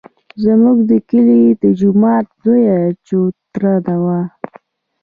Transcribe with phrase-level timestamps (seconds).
[0.43, 4.19] زموږ د کلي د جومات لویه چوتره وه.